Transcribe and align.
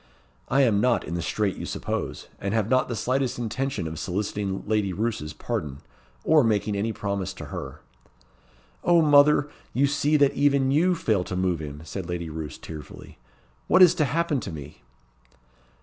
"I 0.47 0.61
am 0.63 0.81
not 0.81 1.03
in 1.03 1.13
the 1.13 1.21
strait 1.21 1.57
you 1.57 1.67
suppose; 1.67 2.27
and 2.39 2.55
have 2.55 2.67
not 2.71 2.87
the 2.87 2.95
slightest 2.95 3.37
intention 3.37 3.85
of 3.87 3.99
soliciting 3.99 4.63
Lady 4.65 4.91
Roos's 4.93 5.31
pardon, 5.31 5.77
or 6.23 6.43
making 6.43 6.75
any 6.75 6.91
promise 6.91 7.33
to 7.35 7.45
her." 7.53 7.81
"O 8.83 9.03
mother! 9.03 9.47
you 9.75 9.85
see 9.85 10.17
that 10.17 10.33
even 10.33 10.71
you 10.71 10.95
fail 10.95 11.23
to 11.25 11.35
move 11.35 11.59
him," 11.59 11.83
said 11.85 12.09
Lady 12.09 12.31
Roos, 12.31 12.57
tearfully. 12.57 13.19
"What 13.67 13.83
is 13.83 13.93
to 13.93 14.05
happen 14.05 14.39
to 14.39 14.51
me?" 14.51 14.81